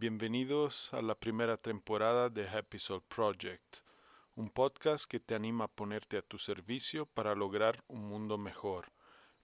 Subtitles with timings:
[0.00, 3.78] Bienvenidos a la primera temporada de Happy Soul Project,
[4.36, 8.92] un podcast que te anima a ponerte a tu servicio para lograr un mundo mejor.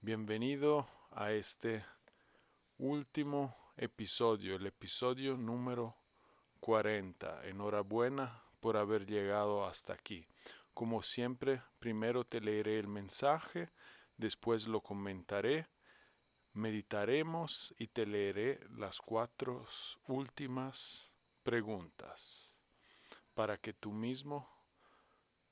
[0.00, 1.84] Bienvenido a este
[2.78, 5.96] último episodio, el episodio número
[6.60, 7.46] 40.
[7.48, 10.26] Enhorabuena por haber llegado hasta aquí.
[10.72, 13.70] Como siempre, primero te leeré el mensaje,
[14.16, 15.66] después lo comentaré,
[16.52, 19.66] meditaremos y te leeré las cuatro
[20.06, 21.10] últimas
[21.42, 22.54] preguntas
[23.34, 24.48] para que tú mismo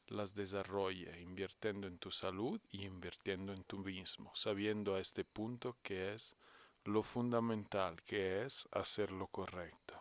[0.07, 5.77] las desarrolle, invirtiendo en tu salud y invirtiendo en tú mismo, sabiendo a este punto
[5.83, 6.37] que es
[6.85, 9.99] lo fundamental, que es hacer lo correcto.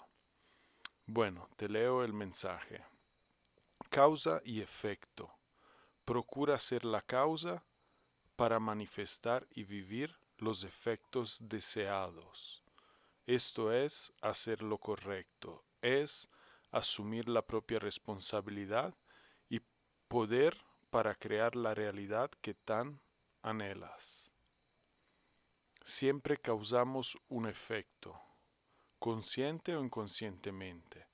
[1.05, 2.83] Bueno, te leo el mensaje.
[3.89, 5.33] Causa y efecto.
[6.05, 7.63] Procura ser la causa
[8.35, 12.63] para manifestar y vivir los efectos deseados.
[13.27, 16.29] Esto es hacer lo correcto, es
[16.71, 18.95] asumir la propia responsabilidad
[19.49, 19.61] y
[20.07, 20.57] poder
[20.89, 22.99] para crear la realidad que tan
[23.41, 24.20] anhelas.
[25.83, 28.21] Siempre causamos un efecto,
[28.99, 31.07] consciente o inconscientemente.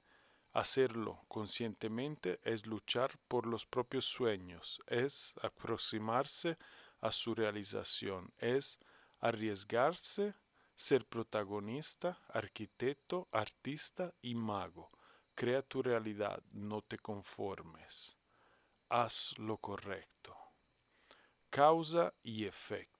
[0.51, 6.57] Hacerlo conscientemente es luchar por los propios sueños, es aproximarse
[6.99, 8.77] a su realización, es
[9.19, 10.35] arriesgarse,
[10.75, 14.91] ser protagonista, arquitecto, artista y mago.
[15.33, 18.17] Crea tu realidad, no te conformes.
[18.89, 20.35] Haz lo correcto.
[21.49, 22.96] Causa y efecto.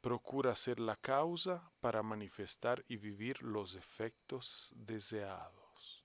[0.00, 6.04] Procura ser la causa para manifestar y vivir los efectos deseados.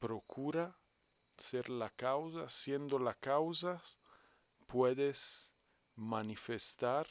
[0.00, 0.76] Procura
[1.36, 3.80] ser la causa, siendo la causa,
[4.66, 5.52] puedes
[5.94, 7.06] manifestar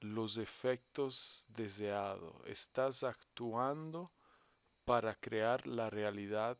[0.00, 2.34] los efectos deseados.
[2.46, 4.12] Estás actuando
[4.86, 6.58] para crear la realidad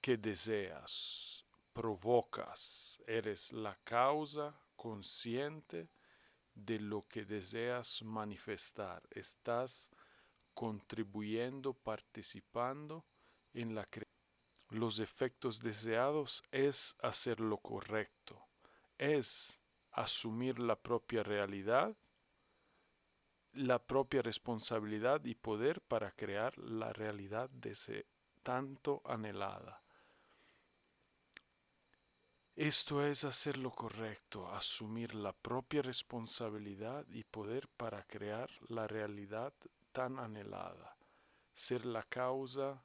[0.00, 1.44] que deseas.
[1.72, 3.02] Provocas.
[3.06, 5.88] Eres la causa consciente
[6.54, 9.02] de lo que deseas manifestar.
[9.08, 9.88] Estás
[10.52, 13.06] contribuyendo, participando
[13.54, 14.12] en la creación.
[14.68, 18.46] Los efectos deseados es hacer lo correcto,
[18.98, 19.58] es
[19.90, 21.96] asumir la propia realidad,
[23.54, 28.04] la propia responsabilidad y poder para crear la realidad de
[28.42, 29.83] tanto anhelada.
[32.56, 39.52] Esto es hacer lo correcto, asumir la propia responsabilidad y poder para crear la realidad
[39.90, 40.96] tan anhelada,
[41.52, 42.80] ser la causa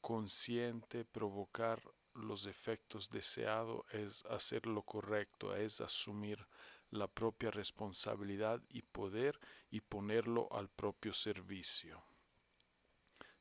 [0.00, 1.82] consciente, provocar
[2.14, 6.46] los efectos deseados es hacer lo correcto, es asumir
[6.90, 9.38] la propia responsabilidad y poder
[9.70, 12.02] y ponerlo al propio servicio.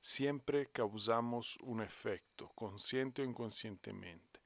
[0.01, 4.39] Siempre causamos un efecto, consciente o inconscientemente.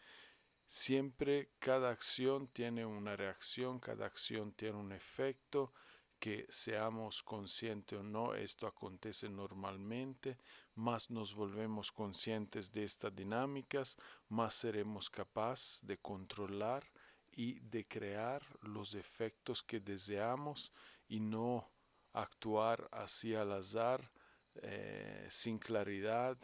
[0.75, 5.71] Siempre cada acción tiene una reacción, cada acción tiene un efecto,
[6.19, 10.35] que seamos conscientes o no, esto acontece normalmente,
[10.73, 13.95] más nos volvemos conscientes de estas dinámicas,
[14.29, 16.89] más seremos capaces de controlar
[17.31, 20.73] y de crear los efectos que deseamos
[21.07, 21.69] y no
[22.13, 24.11] actuar así al azar,
[24.55, 26.35] eh, sin claridad,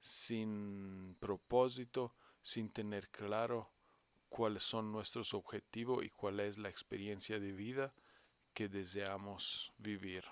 [0.00, 3.75] sin propósito, sin tener claro
[4.28, 7.94] cuáles son nuestros objetivos y cuál es la experiencia de vida
[8.54, 10.24] que deseamos vivir.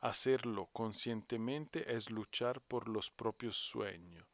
[0.00, 4.26] Hacerlo conscientemente es luchar por los propios sueños.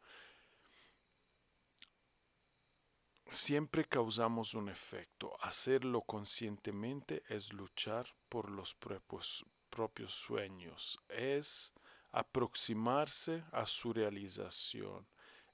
[3.30, 5.36] Siempre causamos un efecto.
[5.40, 10.98] Hacerlo conscientemente es luchar por los propios, propios sueños.
[11.08, 11.72] Es
[12.10, 15.06] aproximarse a su realización.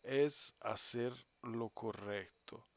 [0.06, 1.12] Es hacer
[1.42, 2.68] lo correcto.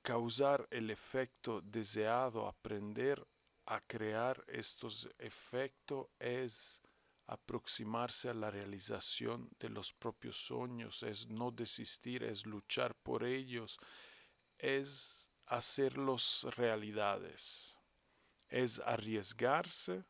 [0.00, 3.22] Causar el efecto deseado, aprender
[3.66, 6.80] a crear estos efectos es
[7.26, 13.78] aproximarse a la realización de los propios sueños, es no desistir, es luchar por ellos,
[14.56, 17.76] es hacerlos realidades,
[18.48, 20.06] es arriesgarse,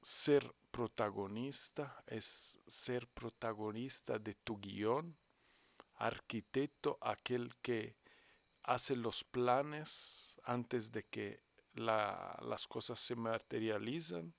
[0.00, 5.16] ser protagonista, es ser protagonista de tu guion,
[5.96, 7.96] arquitecto, aquel que
[8.64, 11.42] hace los planes antes de que
[11.74, 14.34] la, las cosas se materializan,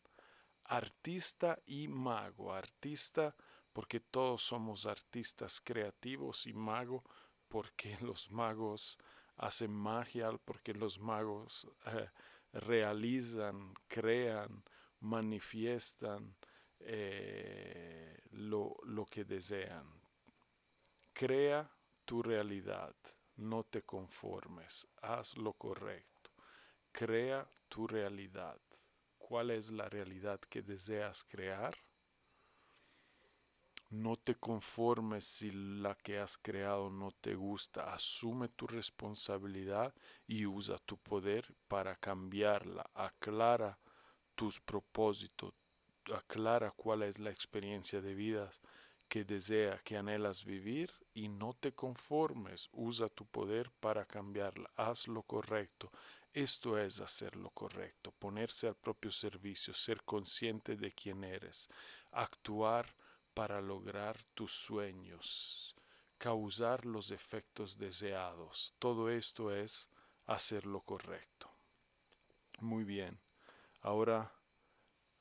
[0.65, 2.53] artista y mago.
[2.53, 3.35] Artista
[3.73, 7.03] porque todos somos artistas creativos y mago
[7.47, 8.97] porque los magos
[9.37, 12.09] hacen magia, porque los magos eh,
[12.53, 14.63] realizan, crean,
[15.03, 16.35] manifiestan
[16.79, 19.87] eh, lo, lo que desean.
[21.13, 21.69] Crea
[22.05, 22.95] tu realidad,
[23.37, 26.31] no te conformes, haz lo correcto,
[26.91, 28.59] crea tu realidad
[29.17, 31.75] cuál es la realidad que deseas crear.
[33.89, 37.93] No te conformes si la que has creado no te gusta.
[37.93, 39.93] Asume tu responsabilidad
[40.27, 42.89] y usa tu poder para cambiarla.
[42.93, 43.79] Aclara
[44.35, 45.53] tus propósitos.
[46.13, 48.51] Aclara cuál es la experiencia de vida
[49.07, 52.69] que desea, que anhelas vivir y no te conformes.
[52.71, 54.69] Usa tu poder para cambiarla.
[54.75, 55.91] Haz lo correcto.
[56.33, 61.69] Esto es hacer lo correcto, ponerse al propio servicio, ser consciente de quién eres,
[62.11, 62.95] actuar
[63.35, 65.75] para lograr tus sueños,
[66.17, 68.73] causar los efectos deseados.
[68.79, 69.87] Todo esto es
[70.25, 71.51] hacer lo correcto.
[72.59, 73.19] Muy bien,
[73.83, 74.29] ahora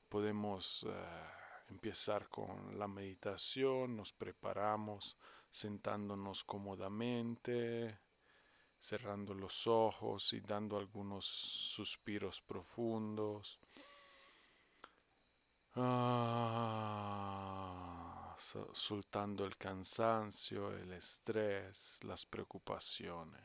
[0.09, 0.91] podemos eh,
[1.69, 5.17] empezar con la meditación, nos preparamos
[5.51, 8.01] sentándonos cómodamente
[8.83, 13.61] cerrando los ojos y dando algunos suspiros profundos.
[15.77, 16.77] Ah,
[18.73, 23.41] soltando el cansancio, el estrés, las preocupaciones.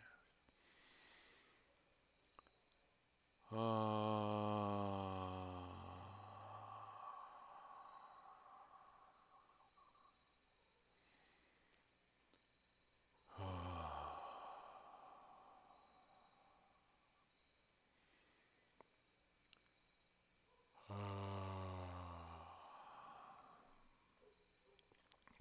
[3.51, 4.76] Ah,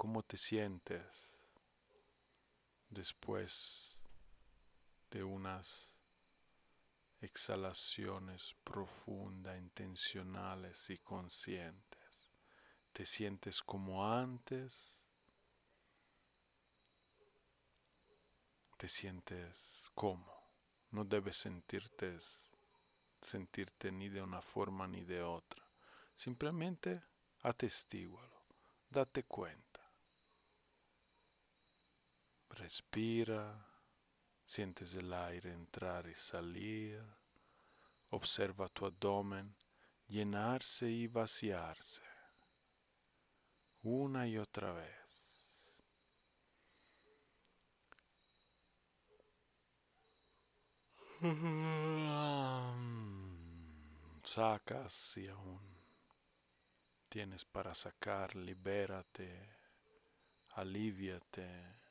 [0.06, 1.05] ¿Cómo te sientes
[2.91, 3.97] después
[5.11, 5.91] de unas
[7.20, 12.31] exhalaciones profundas, intencionales y conscientes?
[12.93, 14.97] ¿Te sientes como antes?
[18.76, 20.32] ¿Te sientes como?
[20.93, 22.20] No debes sentirte,
[23.23, 25.64] sentirte ni de una forma ni de otra.
[26.14, 27.03] Simplemente
[27.43, 28.44] atestígualo,
[28.88, 29.76] date cuenta.
[32.56, 33.65] Respira,
[34.44, 37.01] sientes el aire entrar y salir,
[38.10, 39.55] observa tu abdomen
[40.08, 42.03] llenarse y vaciarse
[43.86, 45.46] una y otra vez.
[54.25, 55.60] Sacas si aún
[57.08, 59.48] tienes para sacar, libérate,
[60.56, 61.85] aliviate.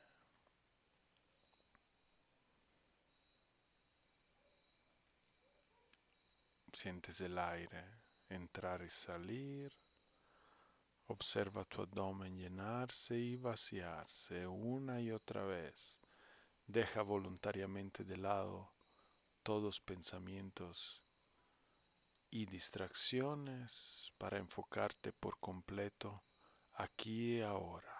[6.76, 7.86] Sientes el aire
[8.28, 9.72] entrar y salir.
[11.06, 15.98] Observa tu abdomen llenarse y vaciarse una y otra vez.
[16.66, 18.74] Deja voluntariamente de lado
[19.42, 21.02] todos pensamientos
[22.30, 26.24] y distracciones para enfocarte por completo
[26.74, 27.96] aquí y ahora,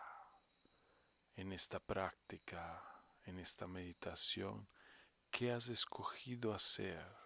[1.34, 2.84] en esta práctica,
[3.24, 4.68] en esta meditación
[5.30, 7.25] que has escogido hacer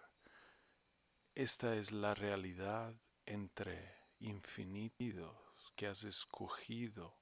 [1.33, 2.93] esta es la realidad
[3.25, 5.37] entre infinitos
[5.75, 7.17] que has escogido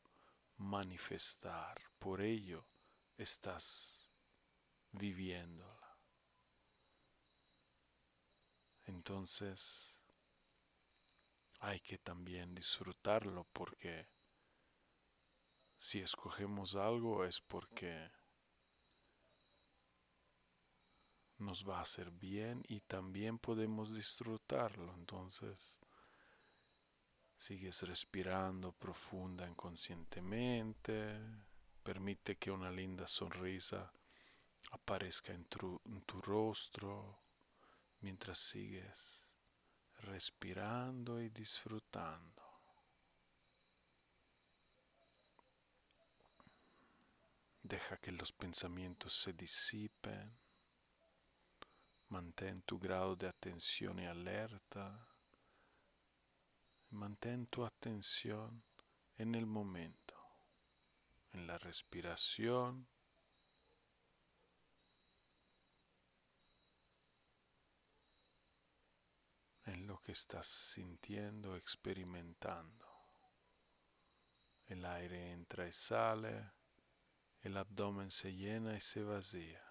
[0.57, 1.79] manifestar.
[1.99, 2.65] Por ello
[3.17, 4.09] estás
[4.91, 5.97] viviéndola.
[8.85, 9.93] Entonces,
[11.59, 14.07] hay que también disfrutarlo porque
[15.77, 18.09] si escogemos algo es porque
[21.39, 24.93] nos va a hacer bien y también podemos disfrutarlo.
[24.95, 25.77] Entonces,
[27.37, 31.19] sigues respirando profunda inconscientemente,
[31.83, 33.91] permite que una linda sonrisa
[34.71, 37.23] aparezca en tu, en tu rostro
[38.01, 39.19] mientras sigues
[40.01, 42.43] respirando y disfrutando.
[47.63, 50.33] Deja que los pensamientos se disipen.
[52.09, 55.07] Mantén tu grado de atención y alerta.
[56.89, 58.63] Mantén tu atención
[59.17, 60.15] en el momento,
[61.33, 62.87] en la respiración.
[69.65, 72.87] en lo que estás sintiendo, experimentando.
[74.65, 76.51] El aire entra y sale,
[77.41, 79.68] el abdomen se llena y se vacía.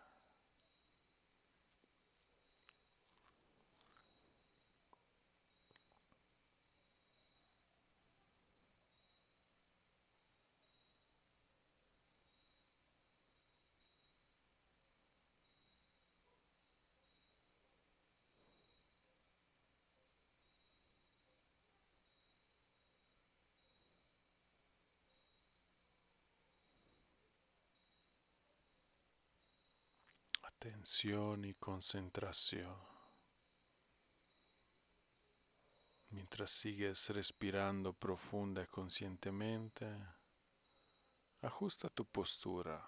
[30.59, 32.77] Atención y concentración.
[36.11, 39.87] Mientras sigues respirando profunda y conscientemente,
[41.43, 42.85] ajusta tu postura.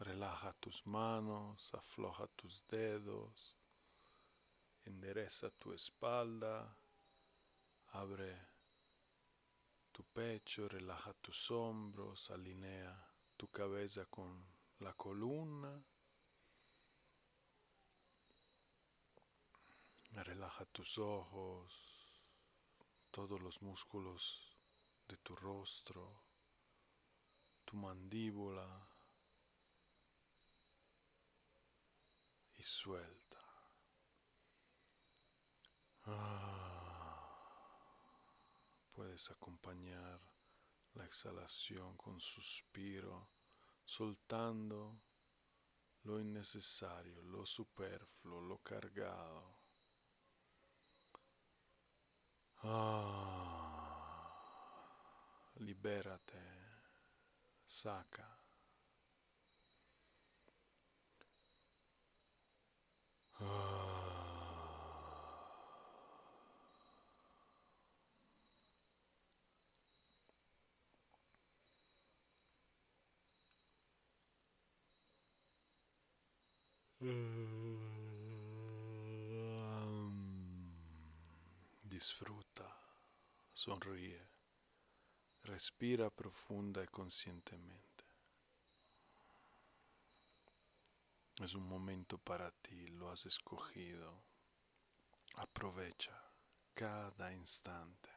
[0.00, 3.56] Relaja tus manos, afloja tus dedos,
[4.84, 6.76] endereza tu espalda,
[7.92, 8.36] abre
[9.92, 12.94] tu pecho, relaja tus hombros, alinea
[13.38, 15.84] tu cabeza con la columna.
[20.12, 21.70] Relaja tus ojos,
[23.10, 24.56] todos los músculos
[25.06, 26.22] de tu rostro,
[27.64, 28.88] tu mandíbula
[32.56, 33.38] y suelta.
[36.06, 37.14] Ah,
[38.92, 40.20] puedes acompañar
[40.94, 43.33] la exhalación con suspiro
[43.84, 45.02] soltando
[46.02, 49.62] lo innecesario, lo superfluo, lo cargado.
[52.62, 53.44] Ah,
[55.56, 56.42] libérate,
[57.66, 58.42] saca.
[63.40, 63.93] Ah.
[81.82, 82.74] Disfruta,
[83.52, 84.26] sonríe,
[85.42, 88.04] respira profunda y conscientemente.
[91.42, 94.22] Es un momento para ti, lo has escogido.
[95.34, 96.18] Aprovecha
[96.72, 98.08] cada instante.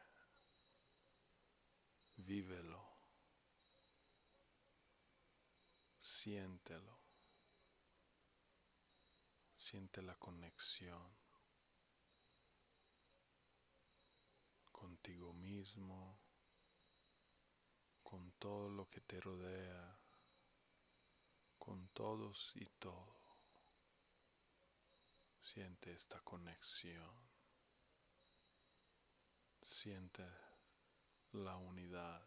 [2.16, 2.82] Vívelo.
[6.00, 6.97] Siéntelo.
[9.70, 11.14] Siente la conexión
[14.72, 16.18] contigo mismo,
[18.02, 20.00] con todo lo que te rodea,
[21.58, 23.14] con todos y todo.
[25.42, 27.28] Siente esta conexión.
[29.60, 30.24] Siente
[31.32, 32.26] la unidad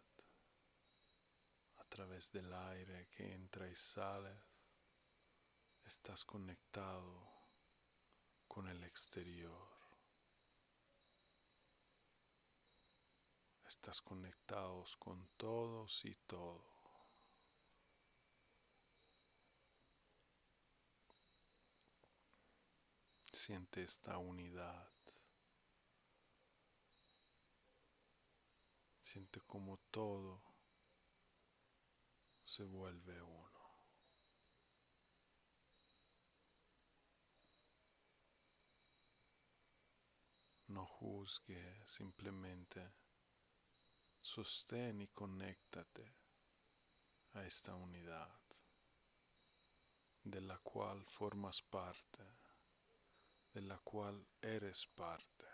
[1.77, 4.50] a través del aire que entra y sale
[5.85, 7.31] estás conectado
[8.47, 9.69] con el exterior.
[13.65, 16.63] Estás conectados con todos y todo.
[23.33, 24.91] Siente esta unidad.
[29.03, 30.41] Siente como todo
[32.45, 33.50] se vuelve uno.
[40.71, 42.93] no juzgue, simplemente
[44.21, 46.15] sostén y conéctate
[47.33, 48.39] a esta unidad
[50.23, 52.23] de la cual formas parte,
[53.53, 55.45] de la cual eres parte.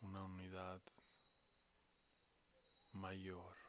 [0.00, 0.82] Una unidad
[2.92, 3.61] mayor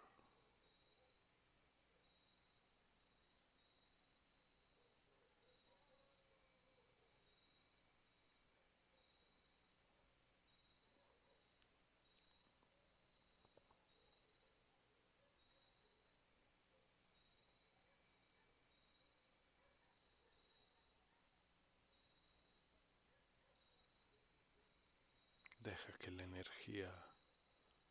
[25.86, 26.92] Deja que la energía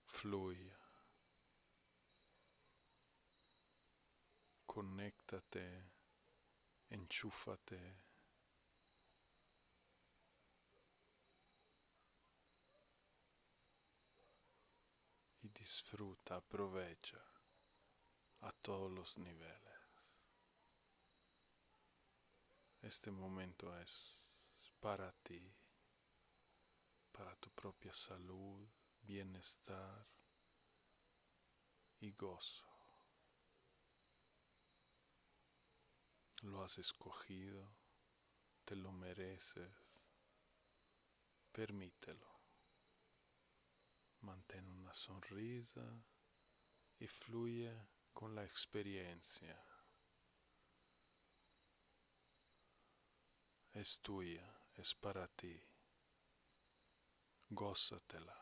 [0.06, 0.78] fluya.
[4.64, 5.90] Conéctate,
[6.88, 7.80] enchúfate.
[15.42, 17.20] Y disfruta, aprovecha
[18.40, 19.72] a todos los niveles.
[22.80, 24.30] Este momento es
[24.80, 25.61] para ti
[27.12, 28.66] para tu propia salud,
[29.02, 30.06] bienestar
[32.00, 32.66] y gozo.
[36.42, 37.68] Lo has escogido,
[38.64, 39.72] te lo mereces,
[41.52, 42.32] permítelo.
[44.22, 45.86] Mantén una sonrisa
[46.98, 47.72] y fluye
[48.12, 49.60] con la experiencia.
[53.74, 55.71] Es tuya, es para ti
[57.54, 58.41] gózatela.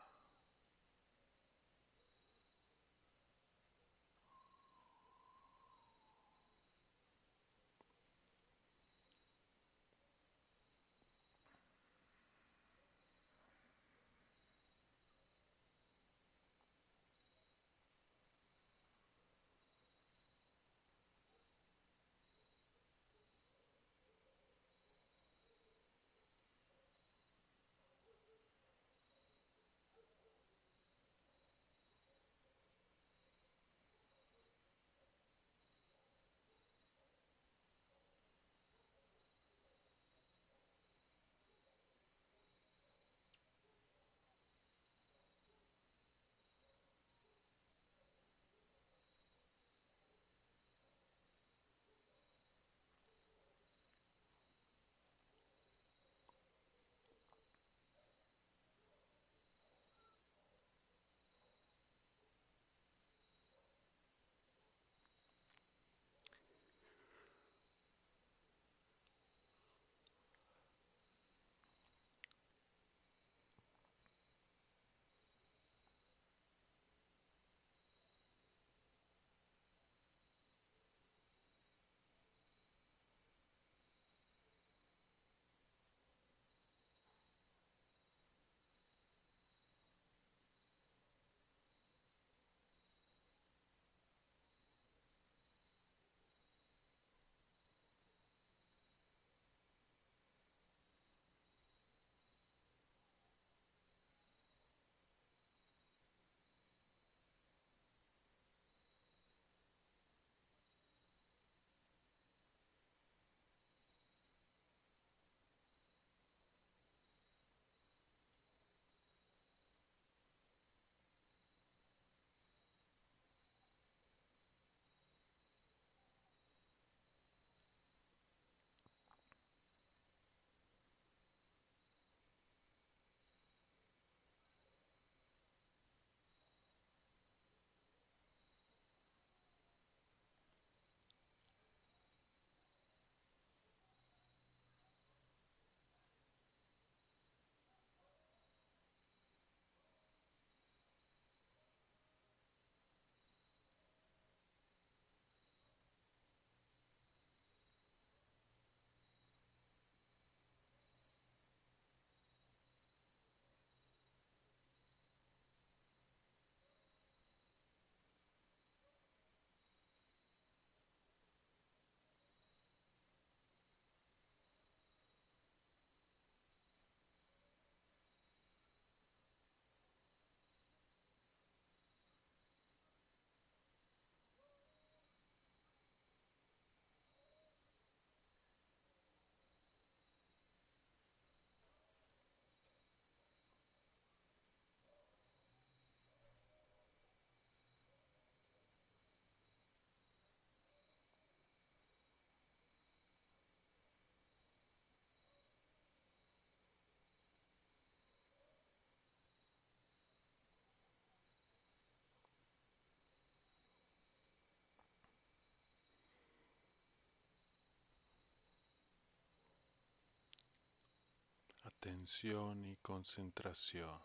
[222.65, 223.99] y concentración.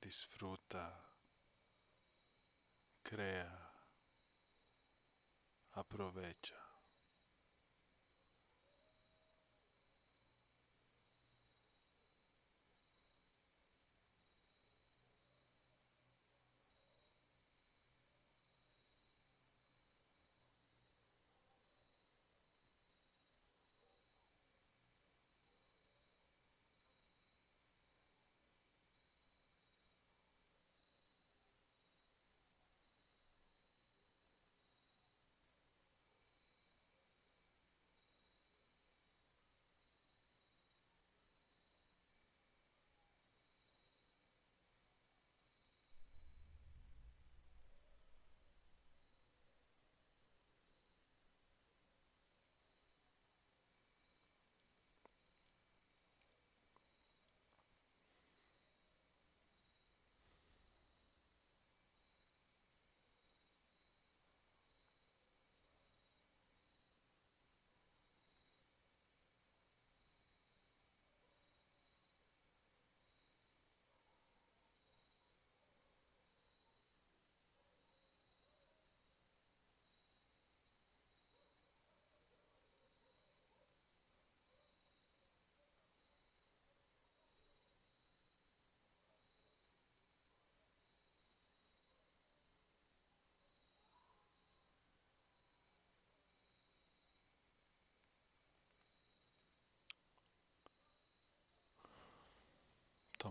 [0.00, 1.00] Disfruta,
[3.02, 3.72] crea,
[5.72, 6.63] aprovecha.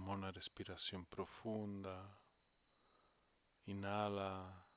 [0.04, 2.20] Toma una respiración profunda.
[3.68, 4.68] Inhala.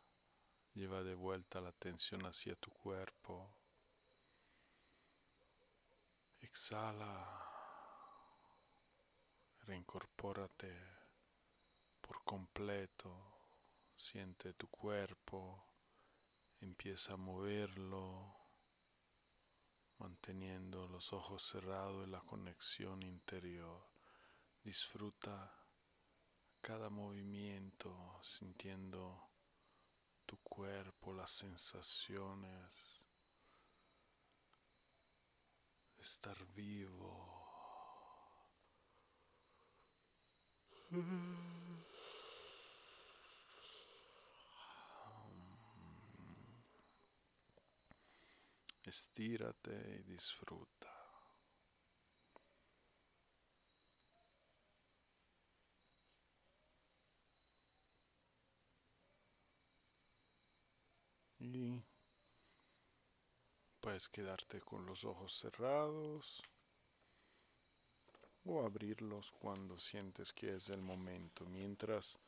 [0.72, 3.50] Lleva de vuelta la atención hacia tu cuerpo.
[6.38, 7.26] Exhala.
[9.62, 10.72] Reincorpórate
[12.00, 13.10] por completo.
[13.96, 15.60] Siente tu cuerpo.
[16.60, 18.32] Empieza a moverlo.
[19.98, 23.95] Manteniendo los ojos cerrados y la conexión interior.
[24.66, 25.48] Disfruta
[26.60, 29.30] cada movimiento sintiendo
[30.26, 33.06] tu cuerpo, las sensaciones,
[35.98, 37.46] estar vivo.
[48.82, 50.96] Estírate y disfruta.
[61.38, 61.80] Y
[63.96, 66.42] puedes quedarte con los ojos cerrados
[68.44, 71.46] o abrirlos cuando sientes que es el momento.
[71.46, 72.18] Mientras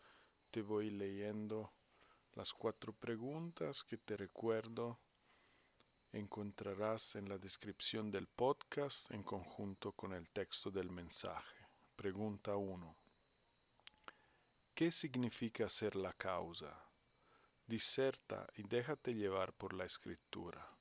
[0.50, 1.70] te voy leyendo
[2.32, 4.98] las cuatro preguntas que te recuerdo
[6.10, 11.66] encontrarás en la descripción del podcast en conjunto con el texto del mensaje.
[11.96, 12.96] Pregunta 1.
[14.74, 16.82] ¿Qué significa ser la causa?
[17.66, 20.77] Diserta y déjate llevar por la escritura.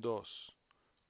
[0.00, 0.56] 2.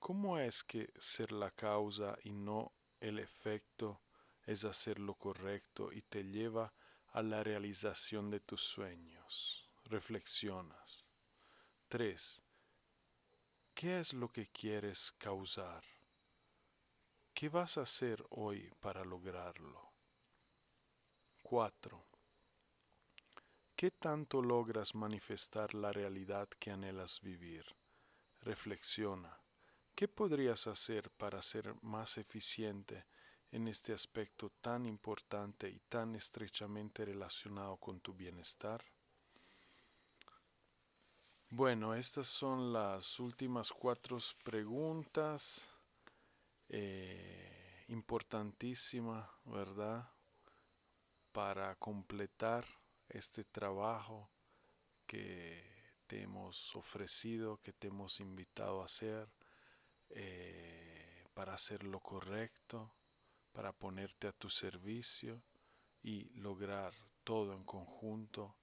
[0.00, 4.00] ¿Cómo es que ser la causa y no el efecto
[4.46, 6.72] es hacer lo correcto y te lleva
[7.12, 9.68] a la realización de tus sueños?
[9.84, 11.04] Reflexionas.
[11.88, 12.42] 3.
[13.74, 15.84] ¿Qué es lo que quieres causar?
[17.32, 19.92] ¿Qué vas a hacer hoy para lograrlo?
[21.42, 22.04] 4.
[23.76, 27.64] ¿Qué tanto logras manifestar la realidad que anhelas vivir?
[28.42, 29.38] Reflexiona.
[29.94, 33.04] ¿Qué podrías hacer para ser más eficiente
[33.52, 38.82] en este aspecto tan importante y tan estrechamente relacionado con tu bienestar?
[41.50, 45.66] Bueno, estas son las últimas cuatro preguntas.
[46.68, 50.08] Eh, importantísima, ¿verdad?
[51.32, 52.64] Para completar
[53.08, 54.30] este trabajo
[55.06, 55.79] que
[56.10, 59.28] te hemos ofrecido, que te hemos invitado a hacer,
[60.08, 62.92] eh, para hacer lo correcto,
[63.52, 65.40] para ponerte a tu servicio
[66.02, 66.92] y lograr
[67.22, 68.56] todo en conjunto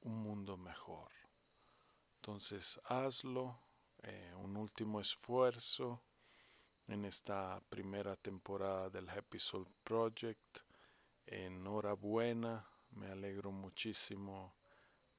[0.00, 1.10] un mundo mejor.
[2.16, 3.58] Entonces hazlo,
[4.02, 6.02] eh, un último esfuerzo
[6.88, 10.58] en esta primera temporada del Happy Soul Project.
[11.24, 14.56] Enhorabuena me alegro muchísimo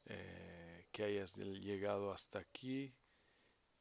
[0.06, 0.67] eh,
[0.98, 2.92] que hayas llegado hasta aquí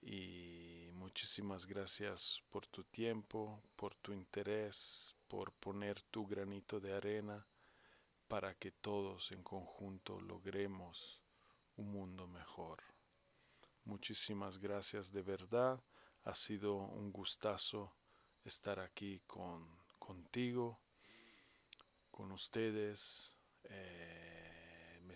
[0.02, 7.46] y muchísimas gracias por tu tiempo, por tu interés, por poner tu granito de arena
[8.28, 11.22] para que todos en conjunto logremos
[11.76, 12.82] un mundo mejor.
[13.86, 15.82] Muchísimas gracias de verdad.
[16.24, 17.94] Ha sido un gustazo
[18.44, 19.66] estar aquí con,
[19.98, 20.78] contigo,
[22.10, 23.34] con ustedes.
[23.64, 24.15] Eh,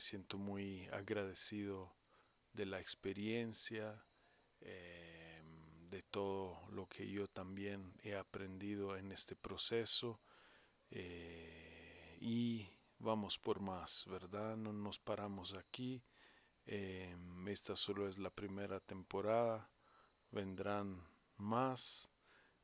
[0.00, 1.94] siento muy agradecido
[2.52, 4.04] de la experiencia,
[4.60, 5.42] eh,
[5.90, 10.20] de todo lo que yo también he aprendido en este proceso.
[10.90, 14.56] Eh, y vamos por más, ¿verdad?
[14.56, 16.02] No nos paramos aquí.
[16.66, 19.70] esta solo es la primera temporada
[20.30, 21.02] vendrán
[21.36, 22.08] más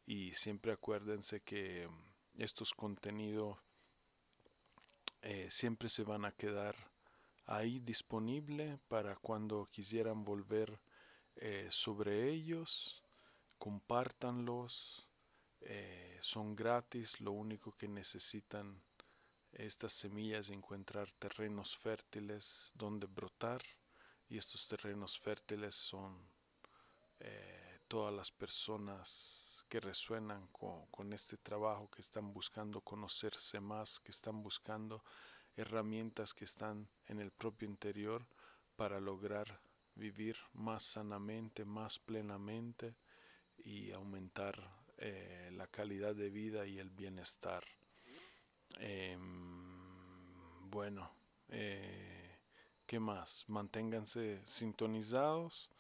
[0.07, 1.89] y siempre acuérdense que
[2.39, 3.59] estos contenidos
[5.23, 6.77] eh, siempre se van a quedar
[7.47, 10.79] ahí disponible para cuando quisieran volver
[11.37, 13.03] eh, sobre ellos
[13.59, 15.07] compártanlos
[15.61, 18.81] eh, son gratis lo único que necesitan
[19.53, 23.63] estas semillas encontrar terrenos fértiles donde brotar
[24.29, 26.17] y estos terrenos fértiles son
[27.21, 34.13] eh, todas las personas que resuenan con, este trabajo, que están buscando conocerse más, que
[34.13, 35.03] están buscando
[35.57, 38.27] herramientas que están en el propio interior
[38.77, 39.61] para lograr
[39.95, 42.95] vivir más sanamente, más plenamente
[43.59, 47.65] y aumentar eh, la calidad de vida y el bienestar.
[48.79, 51.11] Em, bueno,
[51.49, 52.39] eh,
[52.87, 53.45] ¿qué más?
[53.49, 55.73] Manténganse sintonizados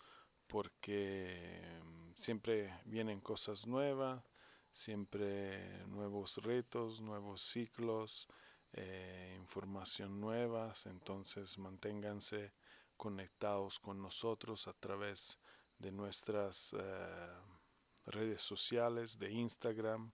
[0.46, 4.22] porque mm, siempre vienen cosas nuevas,
[4.72, 8.28] siempre nuevos retos, nuevos ciclos,
[8.78, 12.52] eh, información nuevas, entonces manténganse
[12.94, 15.38] conectados con nosotros a través
[15.78, 17.30] de nuestras eh,
[18.04, 20.12] redes sociales, de Instagram,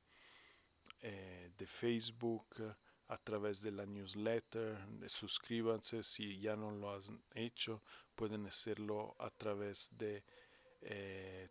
[1.00, 2.76] eh, de Facebook,
[3.08, 7.82] a través de la newsletter, suscríbanse si ya no lo han hecho,
[8.14, 10.22] pueden hacerlo a través de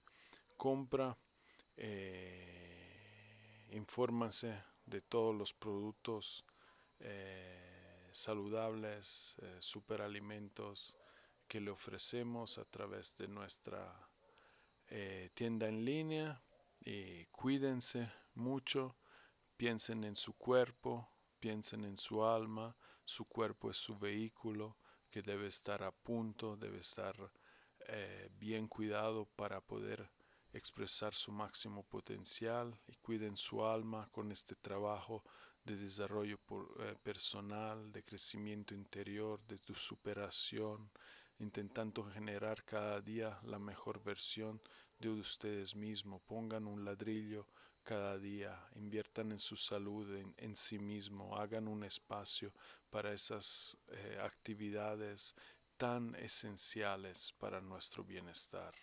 [0.57, 1.17] compra.
[1.77, 2.81] Eh,
[4.91, 6.45] de todos los productos
[6.99, 10.97] eh, saludables, eh, superalimentos
[11.47, 14.09] que le ofrecemos a través de nuestra
[14.89, 16.43] eh, tienda en línea
[16.81, 18.97] y cuídense mucho,
[19.57, 22.77] piensen en su cuerpo, piensen en su alma,
[23.11, 24.77] su cuerpo es su vehículo
[25.11, 27.17] que debe estar a punto, debe estar
[27.89, 30.09] eh, bien cuidado para poder
[30.53, 35.25] expresar su máximo potencial y cuiden su alma con este trabajo
[35.65, 36.39] de desarrollo
[36.79, 40.89] eh, personal, de crecimiento interior, de tu superación,
[41.41, 44.63] intentando generar cada día la mejor versión
[45.01, 46.23] de ustedes mismos.
[46.23, 47.49] Pongan un ladrillo
[47.83, 52.53] cada día, inviertan en su salud, en, sí mismo, hagan un espacio
[52.91, 55.35] para esas eh, actividades
[55.77, 58.75] tan esenciales para nuestro bienestar.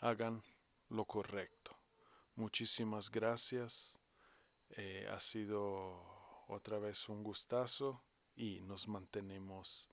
[0.00, 0.42] Hagan
[0.88, 1.76] lo correcto.
[2.34, 3.96] Muchísimas gracias.
[4.70, 8.02] Eh, ha sido otra vez un gustazo
[8.34, 9.88] y nos mantenemos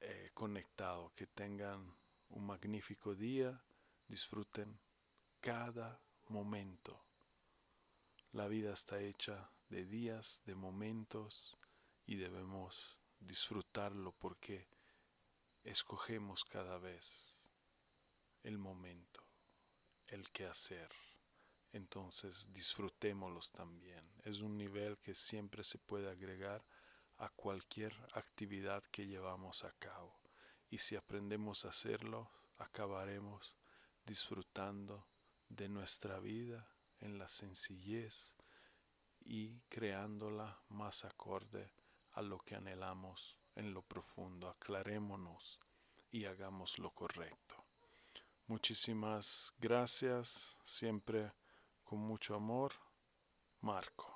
[0.00, 1.12] eh, conectados.
[1.12, 1.96] Que tengan
[2.30, 3.62] un magnífico día,
[4.08, 4.78] disfruten
[5.40, 7.05] cada momento.
[8.36, 11.56] La vida está hecha de días, de momentos
[12.04, 14.68] y debemos disfrutarlo porque
[15.64, 17.34] escogemos cada vez
[18.42, 19.26] el momento,
[20.08, 20.90] el que hacer.
[21.72, 24.06] Entonces disfrutémoslos también.
[24.22, 26.62] Es un nivel que siempre se puede agregar
[27.16, 30.14] a cualquier actividad que llevamos a cabo.
[30.68, 33.56] Y si aprendemos a hacerlo, acabaremos
[34.04, 35.06] disfrutando
[35.48, 36.68] de nuestra vida
[37.00, 38.34] en la sencillez
[39.20, 41.72] y creándola más acorde
[42.12, 44.48] a lo que anhelamos en lo profundo.
[44.48, 45.58] Aclarémonos
[46.10, 47.56] y hagamos lo correcto.
[48.46, 51.32] Muchísimas gracias, siempre
[51.82, 52.72] con mucho amor,
[53.60, 54.15] Marco.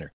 [0.01, 0.13] winner.